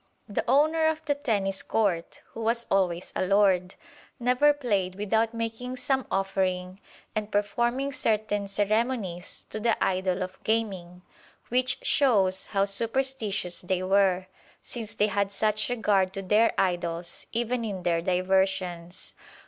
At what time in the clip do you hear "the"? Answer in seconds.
0.27-0.43, 1.05-1.13, 9.59-9.77